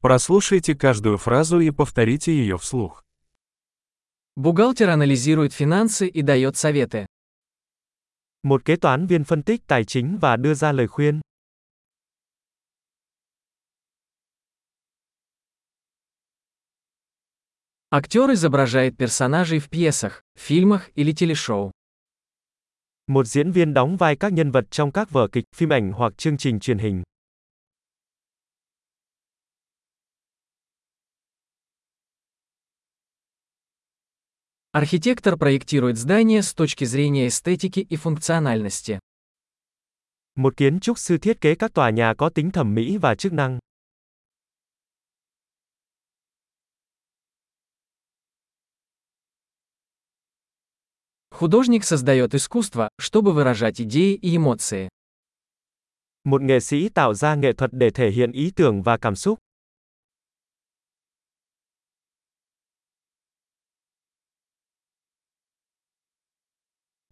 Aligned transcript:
Прослушайте 0.00 0.74
каждую 0.74 1.18
фразу 1.18 1.60
и 1.60 1.70
повторите 1.70 2.32
ее 2.32 2.56
вслух. 2.56 3.04
Бухгалтер 4.34 4.88
анализирует 4.88 5.52
финансы 5.52 6.08
и 6.08 6.22
дает 6.22 6.56
советы. 6.56 7.06
Một 8.42 8.64
kế 8.64 8.76
toán 8.76 9.06
viên 9.06 9.24
phân 9.24 9.42
tích 9.42 9.66
tài 9.66 9.84
chính 9.84 10.18
và 10.18 10.36
đưa 10.36 10.54
ra 10.54 10.72
lời 10.72 10.88
khuyên. 10.88 11.20
Актер 17.90 18.30
изображает 18.30 18.96
персонажей 18.96 19.58
в 19.58 19.68
пьесах, 19.68 20.22
фильмах 20.38 20.90
или 20.94 21.12
телешоу. 21.12 21.70
Một 23.06 23.26
diễn 23.26 23.52
viên 23.52 23.74
đóng 23.74 23.96
vai 23.96 24.16
các 24.16 24.32
nhân 24.32 24.50
vật 24.50 24.64
trong 24.70 24.92
các 24.92 25.10
vở 25.10 25.28
kịch, 25.32 25.44
phim 25.56 25.72
ảnh 25.72 25.92
hoặc 25.92 26.18
chương 26.18 26.38
trình 26.38 26.60
truyền 26.60 26.78
hình. 26.78 27.02
Архитектор 34.71 35.37
проектирует 35.37 35.97
здание 35.97 36.41
с 36.41 36.53
точки 36.53 36.83
зрения 36.85 37.27
эстетики 37.27 37.79
и 37.79 37.95
функциональности. 37.95 38.99
Một 40.35 40.57
kiến 40.57 40.79
trúc 40.79 40.99
sư 40.99 41.17
thiết 41.17 41.41
kế 41.41 41.55
các 41.55 41.73
tòa 41.73 41.89
nhà 41.89 42.13
có 42.17 42.29
tính 42.29 42.51
thẩm 42.51 42.75
mỹ 42.75 42.97
và 42.97 43.15
chức 43.15 43.33
năng. 43.33 43.59
Художник 51.31 51.83
создает 51.83 52.33
искусство, 52.35 52.89
чтобы 52.99 53.33
выражать 53.33 53.81
идеи 53.81 54.13
и 54.13 54.35
эмоции. 54.35 54.89
Một 56.23 56.41
nghệ 56.41 56.59
sĩ 56.59 56.89
tạo 56.89 57.13
ra 57.13 57.35
nghệ 57.35 57.53
thuật 57.53 57.71
để 57.73 57.89
thể 57.89 58.11
hiện 58.11 58.31
ý 58.31 58.51
tưởng 58.55 58.83
và 58.83 58.97
cảm 58.97 59.15
xúc. 59.15 59.39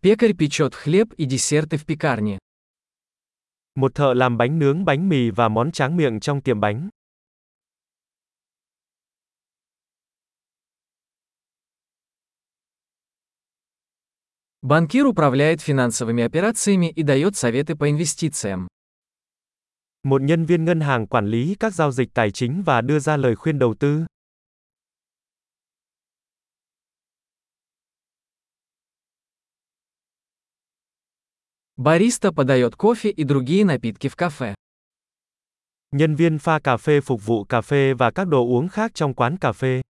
Пекарь 0.03 0.33
печет 0.33 0.75
хлеб 0.75 1.14
и 1.14 1.23
десерты 1.23 1.78
в 1.78 1.86
пекарне. 1.86 2.38
Một 3.75 3.95
thợ 3.95 4.14
làm 4.14 4.38
bánh 4.38 4.59
nướng 4.59 4.86
bánh 4.86 5.09
mì 5.09 5.30
và 5.30 5.50
món 5.50 5.72
tráng 5.72 5.97
miệng 5.97 6.19
trong 6.19 6.42
tiệm 6.42 6.59
bánh. 6.59 6.89
Банкир 14.61 15.06
управляет 15.06 15.61
финансовыми 15.61 16.23
операциями 16.23 16.92
и 16.92 17.03
дает 17.03 17.38
советы 17.38 17.75
по 17.75 17.89
инвестициям. 17.89 18.67
Một 20.03 20.22
nhân 20.22 20.45
viên 20.45 20.66
ngân 20.66 20.81
hàng 20.81 21.08
quản 21.08 21.28
lý 21.28 21.56
các 21.59 21.73
giao 21.73 21.92
dịch 21.92 22.09
tài 22.14 22.31
chính 22.31 22.64
và 22.66 22.81
đưa 22.81 23.00
ra 23.00 23.17
lời 23.17 23.36
khuyên 23.36 23.59
đầu 23.59 23.73
tư. 23.80 24.06
Бариста 31.78 32.31
подает 32.31 32.75
кофе 32.75 33.09
и 33.09 33.23
другие 33.23 33.66
напитки 33.66 34.08
в 34.08 34.16
кафе. 34.16 34.53
Nhân 35.92 36.16
viên 36.16 36.39
pha 36.39 36.59
cà 36.59 36.78
phê 36.78 37.02
phục 37.02 37.25
vụ 37.25 37.44
cà 37.44 37.61
phê 37.61 37.94
và 37.94 38.11
các 38.11 38.28
đồ 38.28 38.45
uống 38.45 38.69
khác 38.69 38.92
trong 38.94 39.14
quán 39.14 39.38
cà 39.38 39.52
phê. 39.52 39.81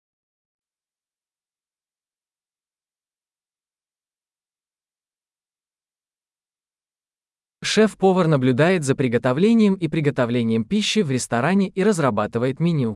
Шеф-повар 7.61 8.27
наблюдает 8.27 8.83
за 8.83 8.95
приготовлением 8.95 9.75
и 9.75 9.87
приготовлением 9.87 10.63
пищи 10.63 11.01
в 11.01 11.11
ресторане 11.11 11.69
и 11.69 11.83
разрабатывает 11.83 12.59
меню. 12.59 12.93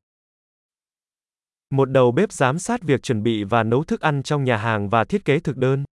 Một 1.69 1.89
đầu 1.89 2.11
bếp 2.11 2.31
giám 2.31 2.59
sát 2.59 2.81
việc 2.83 3.03
chuẩn 3.03 3.23
bị 3.23 3.43
và 3.43 3.63
nấu 3.63 3.83
thức 3.83 4.01
ăn 4.01 4.23
trong 4.23 4.43
nhà 4.43 4.57
hàng 4.57 4.89
và 4.89 5.03
thiết 5.05 5.25
kế 5.25 5.39
thực 5.39 5.57
đơn. 5.57 5.83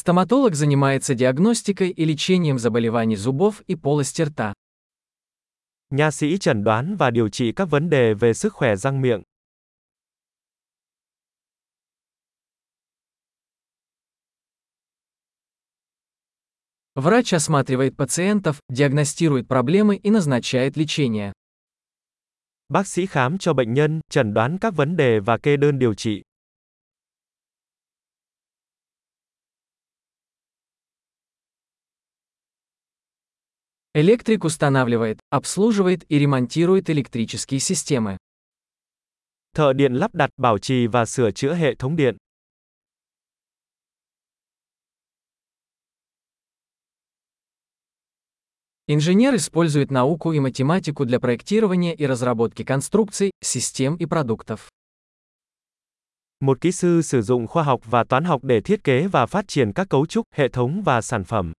Стоматолог 0.00 0.54
занимается 0.54 1.14
диагностикой 1.14 1.90
и 1.90 2.06
лечением 2.06 2.58
заболеваний 2.58 3.16
зубов 3.16 3.60
и 3.66 3.76
полости 3.76 4.22
рта. 4.22 4.54
Nha 5.90 6.10
sĩ 6.10 6.38
chẩn 6.38 6.64
đoán 6.64 6.96
và 6.96 7.10
điều 7.10 7.28
trị 7.28 7.52
các 7.52 7.70
vấn 7.70 7.90
đề 7.90 8.14
về 8.14 8.34
sức 8.34 8.54
khỏe 8.54 8.76
răng 8.76 9.00
miệng. 9.00 9.22
Врач 16.94 17.34
осматривает 17.34 17.96
пациентов, 17.96 18.58
диагностирует 18.70 19.48
проблемы 19.48 19.96
и 19.96 20.10
назначает 20.10 20.78
лечение. 20.78 21.32
Bác 22.68 22.86
sĩ 22.86 23.06
khám 23.06 23.38
cho 23.38 23.52
bệnh 23.52 23.74
nhân, 23.74 24.00
chẩn 24.10 24.34
đoán 24.34 24.58
các 24.58 24.76
vấn 24.76 24.96
đề 24.96 25.20
và 25.20 25.38
kê 25.38 25.56
đơn 25.56 25.78
điều 25.78 25.94
trị. 25.94 26.22
Электрик 33.93 34.43
устанавливает, 34.43 35.19
обслуживает 35.29 36.03
и 36.09 36.19
ремонтирует 36.19 36.89
электрические 36.89 37.59
системы. 37.59 38.17
Thợ 39.55 39.73
điện 39.73 39.93
lắp 39.93 40.15
đặt, 40.15 40.29
bảo 40.37 40.57
trì 40.57 40.87
và 40.87 41.05
sửa 41.05 41.31
chữa 41.31 41.53
hệ 41.53 41.75
thống 41.75 41.95
điện. 41.95 42.17
Инженер 48.87 49.33
использует 49.35 49.89
науку 49.91 50.31
и 50.33 50.39
математику 50.39 51.05
для 51.05 51.19
проектирования 51.19 51.95
и 51.95 52.05
разработки 52.05 52.63
конструкций, 52.63 53.31
систем 53.41 53.95
и 53.95 54.05
продуктов. 54.05 54.69
Một 56.39 56.61
kỹ 56.61 56.71
sư 56.71 57.01
sử 57.01 57.21
dụng 57.21 57.47
khoa 57.47 57.63
học 57.63 57.81
và 57.85 58.03
toán 58.03 58.23
học 58.23 58.43
để 58.43 58.61
thiết 58.61 58.83
kế 58.83 59.07
và 59.07 59.25
phát 59.25 59.47
triển 59.47 59.73
các 59.73 59.89
cấu 59.89 60.05
trúc, 60.05 60.25
hệ 60.33 60.49
thống 60.49 60.83
và 60.85 61.01
sản 61.01 61.23
phẩm. 61.23 61.53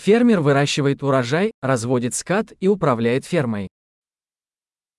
Фермер 0.00 0.40
выращивает 0.40 1.02
урожай, 1.02 1.52
разводит 1.60 2.14
скот 2.14 2.54
и 2.58 2.68
управляет 2.68 3.26
фермой. 3.26 3.68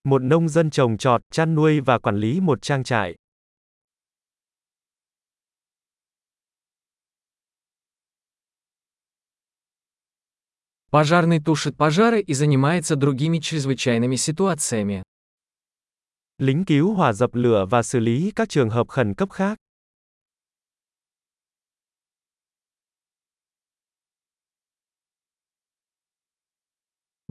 Một 0.04 0.22
nông 0.22 0.50
dân 0.50 0.70
trồng 0.70 0.98
trọt, 0.98 1.22
chăn 1.32 1.56
nuôi 1.56 1.80
và 1.80 2.00
quản 2.00 2.18
lý 2.18 2.40
một 2.40 2.62
trang 2.62 2.84
trại. 2.84 3.16
Пожарный 10.92 11.40
тушит 11.40 11.78
пожары 11.78 12.22
и 12.22 12.34
занимается 12.34 12.96
другими 12.96 13.40
чрезвычайными 13.40 14.18
ситуациями. 14.18 15.02
Lính 16.38 16.66
cứu 16.66 16.94
hỏa 16.94 17.14
dập 17.14 17.36
lửa 17.36 17.66
và 17.70 17.84
xử 17.84 18.00
lý 18.00 18.32
các 18.36 18.50
trường 18.50 18.70
hợp 18.70 18.88
khẩn 18.88 19.14
cấp 19.14 19.30
khác. 19.32 19.58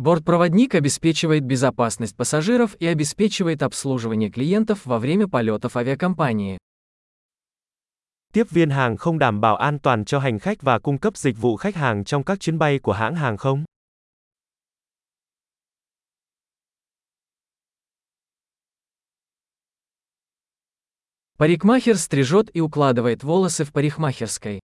Бортпроводник 0.01 0.75
обеспечивает 0.75 1.45
безопасность 1.45 2.17
пассажиров 2.17 2.75
и 2.77 2.87
обеспечивает 2.87 3.63
обслуживание 3.63 4.31
клиентов 4.31 4.87
во 4.87 4.99
время 4.99 5.29
полетов 5.29 5.77
авиакомпании. 5.77 6.59
Tiếp 8.33 8.51
viên 8.51 8.71
hàng 8.71 8.97
không 8.97 9.19
đảm 9.19 9.41
bảo 9.41 9.57
an 9.57 9.79
toàn 9.79 10.05
cho 10.05 10.19
hành 10.19 10.39
khách 10.39 10.63
và 10.63 10.79
cung 10.79 10.99
cấp 10.99 11.17
dịch 11.17 11.37
vụ 11.39 11.57
khách 11.57 11.77
hàng 11.77 12.05
trong 12.05 12.25
các 12.25 12.41
chuyến 12.41 12.59
bay 12.59 12.79
của 12.79 12.93
hãng 12.93 13.15
hàng 13.15 13.37
không. 13.37 13.65
Парикмахер 21.39 21.99
стрижет 21.99 22.53
и 22.53 22.61
укладывает 22.61 23.23
волосы 23.23 23.65
в 23.65 23.73
парикмахерской. 23.73 24.61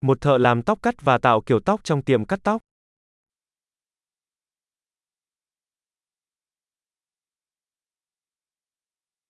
Một 0.00 0.20
thợ 0.20 0.38
làm 0.38 0.62
tóc 0.62 0.78
cắt 0.82 0.94
và 1.00 1.18
tạo 1.18 1.40
kiểu 1.40 1.60
tóc 1.60 1.80
trong 1.84 2.02
tiệm 2.02 2.24
cắt 2.24 2.40
tóc. 2.42 2.62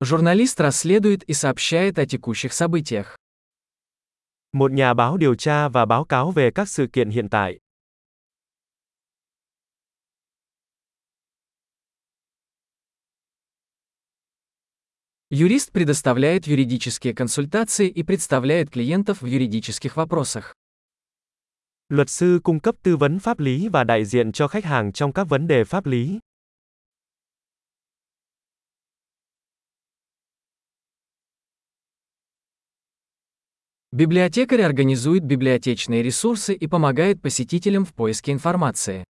Журналист 0.04 0.60
расследует 0.60 1.24
и 1.24 1.34
сообщает 1.34 2.00
о 2.00 2.06
текущих 2.06 2.54
событиях. 2.54 3.16
Một 4.54 4.72
nhà 4.72 4.94
báo 4.94 5.18
điều 5.18 5.36
tra 5.36 5.70
và 5.70 5.86
báo 5.86 6.06
cáo 6.06 6.32
về 6.32 6.52
các 6.56 6.70
sự 6.70 6.88
kiện 6.94 7.10
hiện 7.10 7.30
tại. 7.30 7.60
Юрист 15.34 15.72
предоставляет 15.72 16.48
юридические 16.48 17.14
консультации 17.14 17.88
и 17.88 18.04
представляет 18.04 18.70
клиентов 18.70 19.22
в 19.22 19.26
юридических 19.26 19.96
вопросах. 19.96 20.54
Luật 21.90 22.10
sư 22.10 22.40
cung 22.44 22.60
cấp 22.60 22.76
tư 22.84 22.98
vấn 22.98 23.20
pháp 23.20 23.40
lý 23.40 23.68
và 23.68 23.84
đại 23.84 24.06
diện 24.06 24.32
cho 24.32 24.48
khách 24.48 24.66
hàng 24.66 24.92
trong 24.92 25.14
các 25.14 25.24
vấn 25.30 25.48
đề 25.48 25.64
pháp 25.64 25.86
lý. 25.86 26.20
Библиотекарь 33.96 34.62
организует 34.62 35.26
библиотечные 35.26 36.02
ресурсы 36.02 36.54
и 36.54 36.66
помогает 36.66 37.22
посетителям 37.22 37.84
в 37.84 37.94
поиске 37.94 38.32
информации. 38.32 39.04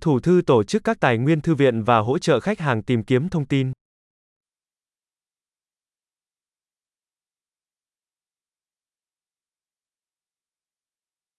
Thủ 0.00 0.20
thư 0.20 0.42
tổ 0.46 0.64
chức 0.64 0.84
các 0.84 1.00
tài 1.00 1.18
nguyên 1.18 1.40
thư 1.40 1.54
viện 1.54 1.82
và 1.82 1.98
hỗ 1.98 2.18
trợ 2.18 2.40
khách 2.40 2.60
hàng 2.60 2.82
tìm 2.82 3.02
kiếm 3.02 3.28
thông 3.28 3.46
tin. 3.46 3.72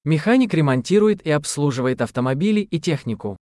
Механик 0.04 0.54
ремонтирует 0.54 1.22
и 1.22 1.30
обслуживает 1.30 2.02
автомобили 2.02 2.68
и 2.72 2.80
технику. 2.80 3.36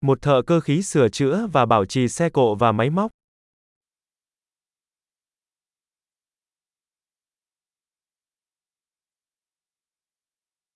Một 0.00 0.22
thợ 0.22 0.42
cơ 0.46 0.60
khí 0.60 0.82
sửa 0.82 1.08
chữa 1.08 1.48
và 1.52 1.66
bảo 1.66 1.86
trì 1.86 2.08
xe 2.08 2.30
cộ 2.30 2.54
và 2.54 2.72
máy 2.72 2.90
móc. 2.90 3.10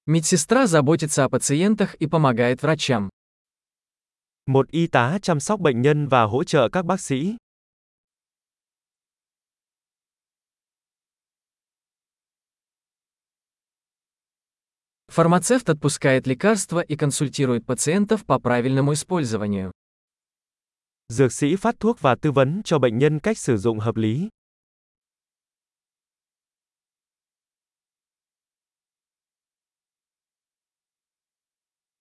Медсестра 0.10 0.66
заботится 0.66 1.24
о 1.24 1.30
пациентах 1.30 1.94
и 1.94 2.08
помогает 2.08 2.64
врачам. 2.64 3.12
Một 4.48 4.72
y 4.72 4.88
tá 4.88 5.20
chăm 5.22 5.40
sóc 5.40 5.60
bệnh 5.60 5.82
nhân 5.82 6.08
và 6.08 6.24
hỗ 6.24 6.44
trợ 6.44 6.70
các 6.72 6.86
bác 6.86 7.00
sĩ. 7.00 7.38
Фармацевт 15.12 15.70
отпускает 15.70 16.26
лекарства 16.26 16.80
и 16.80 16.96
консультирует 16.96 17.68
пациентов 17.68 18.26
по 18.26 18.40
правильному 18.40 18.94
использованию. 18.94 19.72
Dược 21.10 21.34
sĩ 21.34 21.56
phát 21.56 21.76
thuốc 21.80 22.02
và 22.02 22.16
tư 22.16 22.32
vấn 22.32 22.62
cho 22.64 22.80
bệnh 22.80 22.98
nhân 22.98 23.20
cách 23.20 23.38
sử 23.38 23.58
dụng 23.58 23.80
hợp 23.80 23.96
lý. 23.96 24.30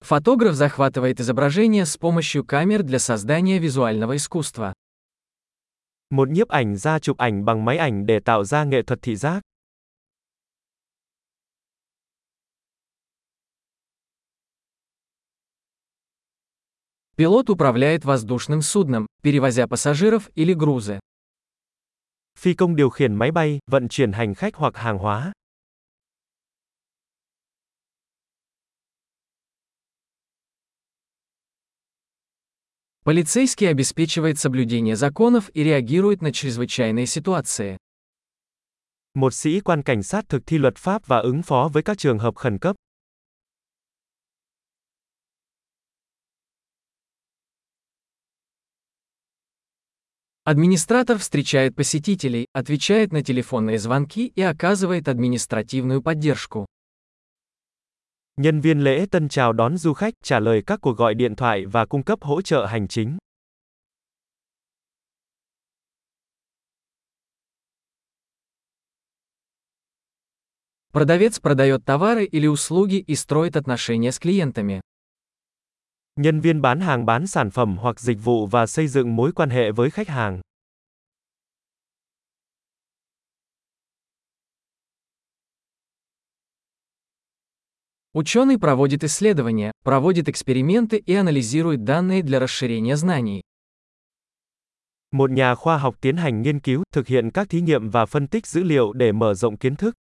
Фотограф 0.08 0.54
захватывает 0.54 1.20
изображение 1.20 1.84
с 1.84 1.98
помощью 1.98 2.42
камер 2.42 2.82
для 2.82 2.98
создания 2.98 3.58
визуального 3.58 4.16
искусства. 4.16 4.72
Một 6.10 6.30
nhiếp 6.30 6.48
ảnh 6.48 6.76
gia 6.76 6.98
chụp 6.98 7.18
ảnh 7.18 7.44
bằng 7.44 7.64
máy 7.64 7.76
ảnh 7.76 8.06
để 8.06 8.20
tạo 8.20 8.44
ra 8.44 8.64
nghệ 8.64 8.82
thuật 8.82 9.02
thị 9.02 9.16
giác. 9.16 9.42
Пилот 17.16 17.50
управляет 17.50 18.06
воздушным 18.06 18.62
судном, 18.62 19.06
перевозя 19.22 19.66
пассажиров 19.66 20.30
или 20.34 20.54
грузы. 20.54 21.00
Phi 22.38 22.54
công 22.54 22.76
điều 22.76 22.90
khiển 22.90 23.14
máy 23.14 23.30
bay, 23.30 23.58
vận 23.70 23.88
chuyển 23.88 24.12
hành 24.12 24.34
khách 24.34 24.54
hoặc 24.54 24.76
hàng 24.76 24.98
hóa. 24.98 25.32
Полицейский 33.08 33.70
обеспечивает 33.70 34.38
соблюдение 34.38 34.94
законов 34.94 35.50
и 35.54 35.64
реагирует 35.64 36.20
на 36.20 36.30
чрезвычайные 36.30 37.06
ситуации. 37.06 37.78
Một 39.14 39.34
sĩ 39.34 39.60
quan 39.60 39.82
cảnh 39.82 40.02
sát 40.02 40.28
thực 40.28 40.46
thi 40.46 40.58
luật 40.58 40.76
pháp 40.76 41.06
và 41.06 41.18
ứng 41.18 41.42
phó 41.42 41.70
với 41.72 41.82
các 41.82 41.98
trường 41.98 42.18
hợp 42.18 42.36
khẩn 42.36 42.58
cấp. 42.58 42.76
Администратор 50.44 51.16
встречает 51.16 51.74
посетителей, 51.76 52.44
отвечает 52.52 53.12
на 53.12 53.22
телефонные 53.22 53.78
звонки 53.78 54.32
и 54.34 54.42
оказывает 54.42 55.08
административную 55.08 56.02
поддержку. 56.02 56.66
Nhân 58.41 58.61
viên 58.61 58.79
lễ 58.79 59.05
tân 59.11 59.29
chào 59.29 59.53
đón 59.53 59.77
du 59.77 59.93
khách, 59.93 60.13
trả 60.23 60.39
lời 60.39 60.63
các 60.67 60.81
cuộc 60.81 60.97
gọi 60.97 61.13
điện 61.13 61.35
thoại 61.35 61.65
và 61.65 61.85
cung 61.85 62.03
cấp 62.03 62.19
hỗ 62.21 62.41
trợ 62.41 62.65
hành 62.65 62.87
chính. 62.87 63.17
Продавец 70.93 71.39
продает 71.41 71.85
товары 71.85 72.25
или 72.25 72.47
услуги 72.47 73.03
и 73.07 73.15
строит 73.15 73.55
отношения 73.55 74.11
с 74.11 74.19
клиентами. 74.19 74.79
Nhân 76.15 76.39
viên 76.39 76.61
bán 76.61 76.79
hàng 76.81 77.05
bán 77.05 77.27
sản 77.27 77.51
phẩm 77.51 77.77
hoặc 77.77 77.99
dịch 77.99 78.17
vụ 78.23 78.47
và 78.47 78.65
xây 78.65 78.87
dựng 78.87 79.15
mối 79.15 79.31
quan 79.31 79.49
hệ 79.49 79.71
với 79.71 79.89
khách 79.89 80.07
hàng. 80.07 80.41
Ученый 88.18 88.58
проводит 88.58 89.04
исследования, 89.04 89.70
проводит 89.84 90.28
эксперименты 90.28 90.96
и 90.96 91.14
анализирует 91.14 91.84
данные 91.84 92.24
для 92.24 92.40
расширения 92.40 92.96
знаний. 92.96 93.42
Một 95.12 95.30
nhà 95.30 95.54
khoa 95.54 95.78
học 95.78 95.94
tiến 96.00 96.16
hành 96.16 96.42
nghiên 96.42 96.60
cứu, 96.60 96.82
thực 96.92 97.06
hiện 97.06 97.30
các 97.30 97.48
thí 97.48 97.60
nghiệm 97.60 97.90
và 97.90 98.06
phân 98.06 98.26
tích 98.26 98.46
dữ 98.46 98.62
liệu 98.64 98.92
để 98.92 99.12
mở 99.12 99.34
rộng 99.34 99.56
kiến 99.56 99.76
thức. 99.76 99.94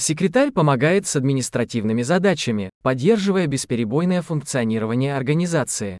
Секретарь 0.00 0.50
помогает 0.50 1.06
с 1.06 1.14
административными 1.14 2.02
задачами, 2.02 2.70
поддерживая 2.82 3.46
бесперебойное 3.46 4.22
функционирование 4.22 5.14
организации. 5.14 5.98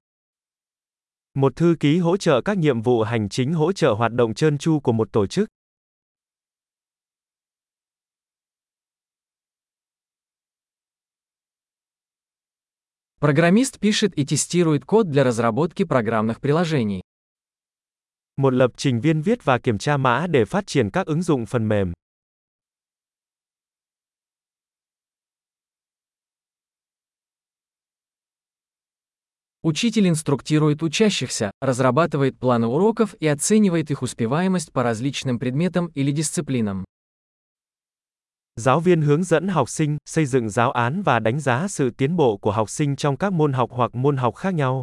Một 1.34 1.56
thư 1.56 1.76
ký 1.80 1.98
hỗ 1.98 2.18
trợ 2.18 2.42
các 2.42 2.58
nhiệm 2.58 2.82
vụ 2.82 3.04
hành 3.04 3.30
chính 3.30 3.54
hỗ 3.54 3.72
trợ 3.72 3.94
hoạt 3.94 4.12
động 4.12 4.34
trơn 4.34 4.58
tru 4.58 4.80
của 4.80 4.92
một 4.92 5.12
tổ 5.12 5.28
chức. 5.28 5.50
Программист 13.22 13.80
пишет 13.80 14.16
и 14.16 14.26
тестирует 14.26 14.86
код 14.86 15.08
для 15.08 15.24
разработки 15.24 15.84
программных 15.84 16.42
приложений. 16.42 17.02
Một 18.38 18.54
lập 18.54 18.72
trình 18.78 19.02
viên 19.02 19.22
viết 19.22 19.46
và 19.46 19.58
kiểm 19.58 19.78
tra 19.78 19.98
mã 19.98 20.28
để 20.28 20.46
phát 20.46 20.68
triển 20.68 20.90
các 20.90 21.06
ứng 21.06 21.22
dụng 21.22 21.46
phần 21.46 21.68
mềm. 21.68 21.94
Учитель 29.62 30.09
инструктирует 30.09 30.83
учащихся, 30.83 31.50
разрабатывает 31.61 32.38
планы 32.38 32.67
уроков 32.67 33.14
и 33.21 33.26
оценивает 33.26 33.90
их 33.90 34.00
успеваемость 34.00 34.73
по 34.73 34.83
различным 34.83 35.38
предметам 35.38 35.88
или 35.95 36.12
дисциплинам. 36.12 36.85
Giáo 38.57 38.81
viên 38.81 39.02
hướng 39.02 39.23
dẫn 39.23 39.49
học 39.49 39.69
sinh, 39.69 39.99
xây 40.07 40.26
dựng 40.26 40.49
giáo 40.49 40.71
án 40.71 41.02
và 41.02 41.19
đánh 41.19 41.40
giá 41.40 41.69
sự 41.69 41.90
tiến 41.90 42.17
bộ 42.17 42.37
của 42.37 42.52
học 42.52 42.71
sinh 42.71 42.97
trong 42.97 43.17
các 43.17 43.33
môn 43.33 43.52
học 43.52 43.71
hoặc 43.73 43.95
môn 43.95 44.17
học 44.17 44.35
khác 44.35 44.55
nhau. 44.55 44.83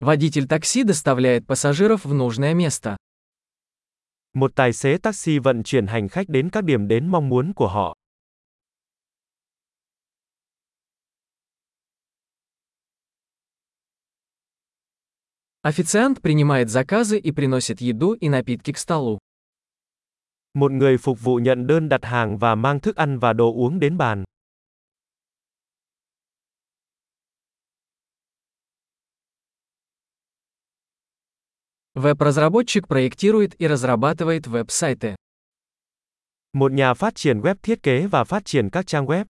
Водитель 0.00 0.46
такси 0.46 0.82
доставляет 0.82 1.46
пассажиров 1.46 2.04
в 2.04 2.12
нужное 2.12 2.54
место. 2.54 2.96
Một 4.35 4.51
tài 4.55 4.73
xế 4.73 4.97
taxi 4.97 5.39
vận 5.39 5.63
chuyển 5.63 5.87
hành 5.87 6.09
khách 6.09 6.29
đến 6.29 6.49
các 6.49 6.63
điểm 6.63 6.87
đến 6.87 7.07
mong 7.07 7.29
muốn 7.29 7.53
của 7.53 7.67
họ. 7.67 7.97
Официант 15.63 16.21
принимает 16.21 16.69
заказы 16.69 17.19
и 17.19 17.31
приносит 17.31 17.81
еду 17.81 18.13
и 18.13 18.29
напитки 18.29 18.73
к 18.73 18.77
столу. 18.77 19.17
Một 20.53 20.71
người 20.71 20.97
phục 20.97 21.21
vụ 21.21 21.35
nhận 21.35 21.67
đơn 21.67 21.89
đặt 21.89 22.05
hàng 22.05 22.37
và 22.37 22.55
mang 22.55 22.79
thức 22.79 22.95
ăn 22.95 23.19
và 23.19 23.33
đồ 23.33 23.53
uống 23.53 23.79
đến 23.79 23.97
bàn. 23.97 24.23
Веб-разработчик 31.95 32.87
проектирует 32.87 33.55
и 33.61 33.67
разрабатывает 33.67 34.47
веб-сайты. 34.47 35.15
Một 36.53 36.71
nhà 36.71 36.93
phát 36.93 37.15
triển 37.15 37.41
web 37.41 37.55
thiết 37.63 37.83
kế 37.83 38.07
và 38.07 38.23
phát 38.23 38.45
triển 38.45 38.69
các 38.69 38.87
trang 38.87 39.05
web. 39.05 39.25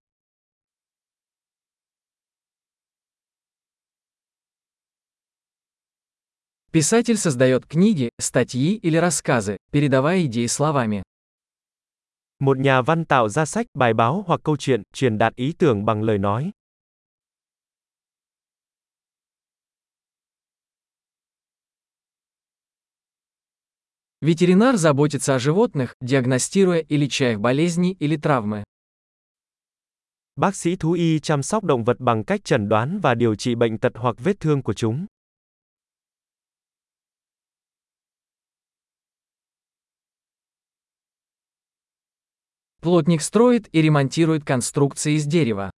Писатель 6.72 7.18
создает 7.18 7.66
книги, 7.66 8.08
статьи 8.18 8.76
или 8.76 8.96
рассказы, 8.96 9.58
передавая 9.70 10.24
идеи 10.24 10.46
словами. 10.46 11.02
Một 12.38 12.58
nhà 12.58 12.82
văn 12.82 13.04
tạo 13.04 13.28
ra 13.28 13.44
sách, 13.44 13.66
bài 13.74 13.94
báo 13.94 14.24
hoặc 14.26 14.40
câu 14.44 14.56
chuyện, 14.56 14.82
truyền 14.92 15.18
đạt 15.18 15.34
ý 15.36 15.52
tưởng 15.58 15.84
bằng 15.84 16.02
lời 16.02 16.18
nói. 16.18 16.50
Ветеринар 24.26 24.76
заботится 24.76 25.34
о 25.34 25.40
животных, 25.40 25.96
диагностируя 26.00 26.78
и 26.78 26.96
леча 26.96 27.32
их 27.32 27.40
болезни 27.40 27.96
или 27.98 28.16
травмы. 28.16 28.62
Bác 30.36 30.56
sĩ 30.56 30.76
thú 30.76 30.92
y 30.92 31.18
chăm 31.18 31.42
sóc 31.42 31.64
động 31.64 31.84
vật 31.84 31.96
bằng 31.98 32.24
cách 32.24 32.44
chẩn 32.44 32.68
đoán 32.68 33.00
và 33.02 33.14
điều 33.14 33.34
trị 33.34 33.54
bệnh 33.54 33.78
tật 33.78 33.92
hoặc 33.94 34.16
vết 34.18 34.40
thương 34.40 34.62
của 34.62 34.74
chúng. 34.74 35.06
Плотник 42.82 43.22
строит 43.22 43.68
и 43.72 43.82
ремонтирует 43.82 44.44
конструкции 44.44 45.14
из 45.14 45.26
дерева. 45.26 45.70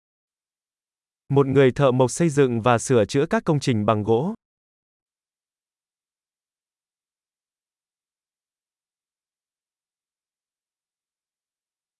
Một 1.28 1.46
người 1.46 1.70
thợ 1.70 1.90
mộc 1.90 2.10
xây 2.10 2.28
dựng 2.28 2.62
và 2.62 2.78
sửa 2.78 3.04
chữa 3.04 3.26
các 3.30 3.44
công 3.44 3.60
trình 3.60 3.86
bằng 3.86 4.02
gỗ. 4.02 4.34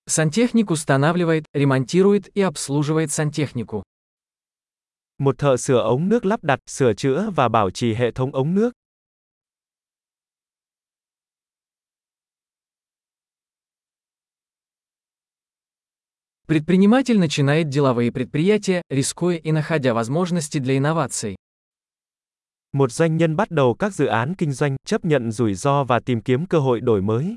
Сантехник 0.09 0.71
устанавливает, 0.71 1.45
ремонтирует 1.55 2.29
и 2.37 2.43
обслуживает 2.43 3.11
сантехнику. 3.13 3.83
Một 5.19 5.39
thợ 5.39 5.57
sửa 5.57 5.81
ống 5.81 6.09
nước 6.09 6.25
lắp 6.25 6.45
đặt, 6.45 6.59
sửa 6.67 6.95
chữa 6.95 7.31
và 7.37 7.49
bảo 7.49 7.71
trì 7.71 7.95
hệ 7.95 8.11
thống 8.11 8.35
ống 8.35 8.55
nước. 8.55 8.73
Предприниматель 16.47 17.19
начинает 17.19 17.71
деловые 17.71 18.13
предприятия, 18.13 18.83
рискуя 18.91 19.37
и 19.37 19.51
находя 19.51 19.95
возможности 19.95 20.59
для 20.59 20.77
инноваций. 20.77 21.37
Một 22.73 22.93
doanh 22.93 23.17
nhân 23.17 23.37
bắt 23.37 23.51
đầu 23.51 23.75
các 23.79 23.95
dự 23.95 24.07
án 24.07 24.35
kinh 24.35 24.53
doanh, 24.53 24.77
chấp 24.87 25.05
nhận 25.05 25.33
rủi 25.33 25.55
ro 25.55 25.85
và 25.85 26.01
tìm 26.01 26.21
kiếm 26.21 26.47
cơ 26.47 26.59
hội 26.59 26.81
đổi 26.81 27.03
mới. 27.03 27.37